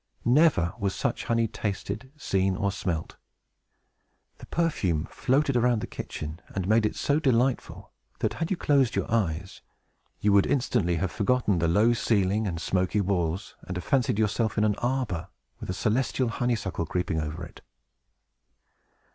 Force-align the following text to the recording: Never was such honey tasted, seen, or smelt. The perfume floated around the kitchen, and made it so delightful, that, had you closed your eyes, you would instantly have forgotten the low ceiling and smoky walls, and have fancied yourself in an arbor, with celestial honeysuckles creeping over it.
Never 0.25 0.73
was 0.79 0.95
such 0.95 1.25
honey 1.25 1.47
tasted, 1.47 2.11
seen, 2.17 2.55
or 2.55 2.71
smelt. 2.71 3.17
The 4.39 4.47
perfume 4.47 5.05
floated 5.11 5.55
around 5.55 5.79
the 5.81 5.85
kitchen, 5.85 6.41
and 6.47 6.67
made 6.67 6.87
it 6.87 6.95
so 6.95 7.19
delightful, 7.19 7.91
that, 8.17 8.33
had 8.33 8.49
you 8.49 8.57
closed 8.57 8.95
your 8.95 9.05
eyes, 9.13 9.61
you 10.19 10.33
would 10.33 10.47
instantly 10.47 10.95
have 10.95 11.11
forgotten 11.11 11.59
the 11.59 11.67
low 11.67 11.93
ceiling 11.93 12.47
and 12.47 12.59
smoky 12.59 12.99
walls, 12.99 13.55
and 13.67 13.77
have 13.77 13.83
fancied 13.83 14.17
yourself 14.17 14.57
in 14.57 14.63
an 14.63 14.73
arbor, 14.79 15.27
with 15.59 15.71
celestial 15.75 16.29
honeysuckles 16.29 16.89
creeping 16.89 17.19
over 17.21 17.45
it. 17.45 17.61